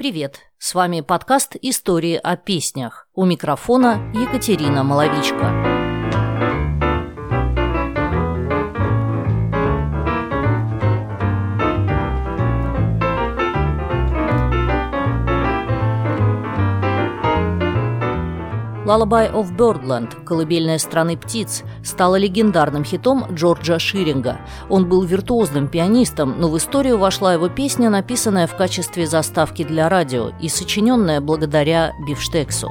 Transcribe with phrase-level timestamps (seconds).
[0.00, 0.38] Привет!
[0.56, 3.06] С вами подкаст «Истории о песнях».
[3.12, 5.69] У микрофона Екатерина Маловичка.
[18.86, 24.40] «Lullaby of Birdland» «Колыбельная страны птиц» стала легендарным хитом Джорджа Ширинга.
[24.70, 29.90] Он был виртуозным пианистом, но в историю вошла его песня, написанная в качестве заставки для
[29.90, 32.70] радио и сочиненная благодаря бифштексу.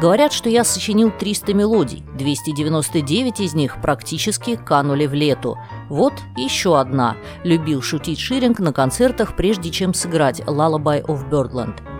[0.00, 5.58] Говорят, что я сочинил 300 мелодий, 299 из них практически канули в лету.
[5.90, 7.16] Вот еще одна.
[7.44, 11.99] Любил шутить Ширинг на концертах, прежде чем сыграть «Lullaby of Birdland».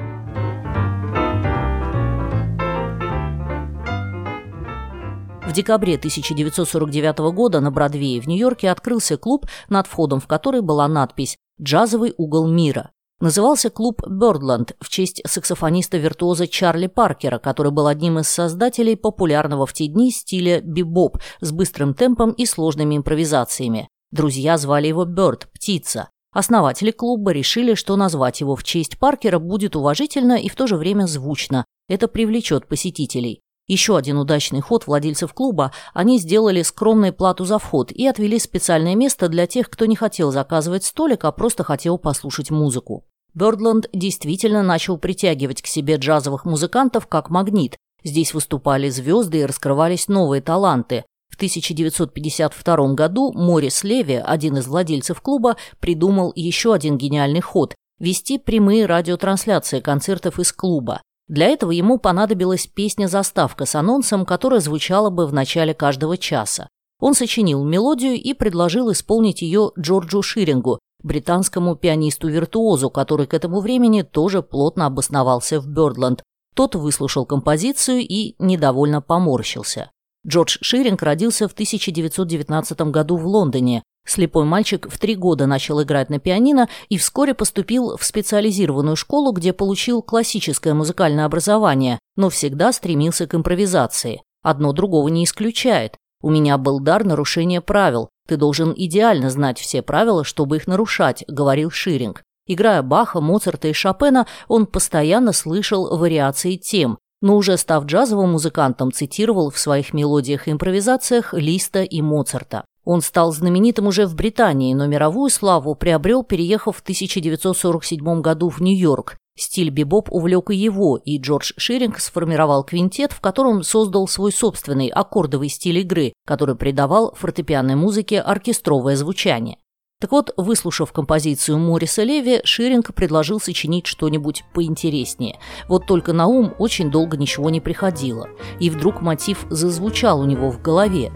[5.50, 10.86] В декабре 1949 года на Бродвее в Нью-Йорке открылся клуб, над входом в который была
[10.86, 12.92] надпись «Джазовый угол мира».
[13.18, 19.72] Назывался клуб «Бёрдланд» в честь саксофониста-виртуоза Чарли Паркера, который был одним из создателей популярного в
[19.72, 23.88] те дни стиля бибоп с быстрым темпом и сложными импровизациями.
[24.12, 26.10] Друзья звали его Бёрд– «Птица».
[26.32, 30.76] Основатели клуба решили, что назвать его в честь Паркера будет уважительно и в то же
[30.76, 31.64] время звучно.
[31.88, 33.40] Это привлечет посетителей.
[33.70, 38.96] Еще один удачный ход владельцев клуба– они сделали скромную плату за вход и отвели специальное
[38.96, 43.04] место для тех, кто не хотел заказывать столик, а просто хотел послушать музыку.
[43.32, 47.76] Бёрдланд действительно начал притягивать к себе джазовых музыкантов как магнит.
[48.02, 51.04] Здесь выступали звезды и раскрывались новые таланты.
[51.28, 58.38] В 1952 году Морис Леви, один из владельцев клуба, придумал еще один гениальный ход– вести
[58.38, 61.02] прямые радиотрансляции концертов из клуба.
[61.30, 66.68] Для этого ему понадобилась песня-заставка с анонсом, которая звучала бы в начале каждого часа.
[67.00, 74.02] Он сочинил мелодию и предложил исполнить ее Джорджу Ширингу, британскому пианисту-виртуозу, который к этому времени
[74.02, 76.24] тоже плотно обосновался в Бёрдланд.
[76.56, 79.92] Тот выслушал композицию и недовольно поморщился.
[80.26, 83.84] Джордж Ширинг родился в 1919 году в Лондоне.
[84.06, 89.32] Слепой мальчик в три года начал играть на пианино и вскоре поступил в специализированную школу,
[89.32, 94.22] где получил классическое музыкальное образование, но всегда стремился к импровизации.
[94.42, 95.96] Одно другого не исключает.
[96.22, 98.08] У меня был дар нарушения правил.
[98.26, 102.22] Ты должен идеально знать все правила, чтобы их нарушать, говорил Ширинг.
[102.46, 108.92] Играя Баха, Моцарта и Шопена, он постоянно слышал вариации тем, но уже став джазовым музыкантом,
[108.92, 112.64] цитировал в своих мелодиях и импровизациях Листа и Моцарта.
[112.84, 118.60] Он стал знаменитым уже в Британии, но мировую славу приобрел, переехав в 1947 году в
[118.60, 119.16] Нью-Йорк.
[119.36, 124.88] Стиль бибоп увлек и его, и Джордж Ширинг сформировал квинтет, в котором создал свой собственный
[124.88, 129.56] аккордовый стиль игры, который придавал фортепианной музыке оркестровое звучание.
[130.00, 135.38] Так вот, выслушав композицию Мориса Леви, Ширинг предложил сочинить что-нибудь поинтереснее.
[135.68, 138.28] Вот только на ум очень долго ничего не приходило.
[138.60, 141.12] И вдруг мотив зазвучал у него в голове.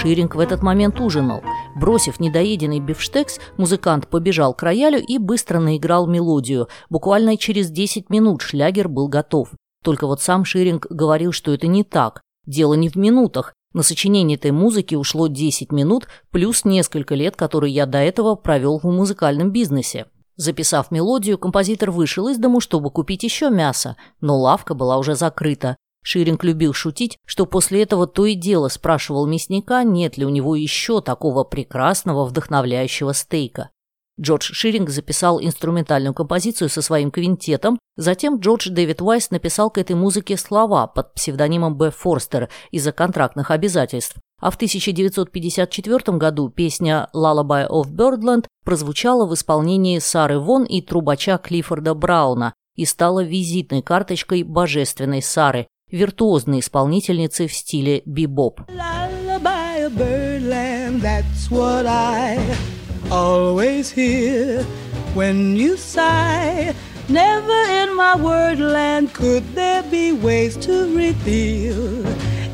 [0.00, 1.42] Ширинг в этот момент ужинал.
[1.74, 6.68] Бросив недоеденный бифштекс, музыкант побежал к роялю и быстро наиграл мелодию.
[6.88, 9.50] Буквально через 10 минут шлягер был готов.
[9.82, 12.20] Только вот сам Ширинг говорил, что это не так.
[12.46, 13.54] Дело не в минутах.
[13.74, 18.78] На сочинение этой музыки ушло 10 минут, плюс несколько лет, которые я до этого провел
[18.78, 20.06] в музыкальном бизнесе.
[20.36, 25.76] Записав мелодию, композитор вышел из дому, чтобы купить еще мясо, но лавка была уже закрыта.
[26.02, 30.56] Ширинг любил шутить, что после этого то и дело спрашивал мясника, нет ли у него
[30.56, 33.70] еще такого прекрасного, вдохновляющего стейка.
[34.20, 39.94] Джордж Ширинг записал инструментальную композицию со своим квинтетом, затем Джордж Дэвид Уайс написал к этой
[39.94, 41.92] музыке слова под псевдонимом Б.
[41.92, 49.98] Форстер из-за контрактных обязательств, а в 1954 году песня «Lullaby of Birdland» прозвучала в исполнении
[50.00, 57.52] Сары Вон и трубача Клиффорда Брауна и стала визитной карточкой божественной Сары, виртуозной исполнительницы в
[57.52, 58.60] стиле бибоп.
[67.08, 72.04] Never in my wordland could there be ways to reveal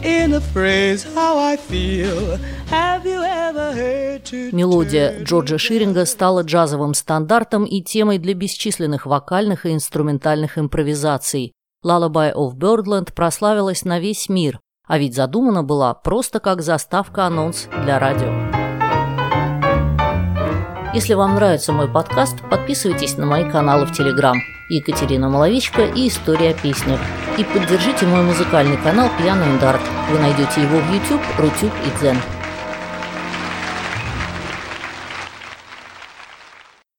[0.04, 2.38] in a phrase how I feel.
[2.70, 9.06] Have you ever heard to Мелодия Джорджа Ширинга стала джазовым стандартом и темой для бесчисленных
[9.06, 11.52] вокальных и инструментальных импровизаций.
[11.84, 17.98] Lullaby of Birdland прославилась на весь мир, а ведь задумана была просто как заставка-анонс для
[17.98, 18.32] радио.
[20.94, 24.36] Если вам нравится мой подкаст, подписывайтесь на мои каналы в Телеграм
[24.70, 27.00] Екатерина Маловичка и История о песнях.
[27.36, 29.82] И поддержите мой музыкальный канал Пьяный Дарт.
[30.10, 32.16] Вы найдете его в YouTube, Рутюб и Дзен.